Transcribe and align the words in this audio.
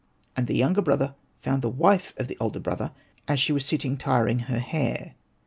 *' 0.19 0.35
And 0.35 0.47
the 0.47 0.55
younger 0.57 0.81
brother 0.81 1.13
found 1.43 1.61
the 1.61 1.69
wife 1.69 2.11
of 2.17 2.27
his 2.27 2.35
elder 2.41 2.59
brother, 2.59 2.91
as 3.27 3.39
she 3.39 3.53
was 3.53 3.67
sitting 3.67 3.97
tiring 3.97 4.39
her 4.39 4.57
hair. 4.57 5.13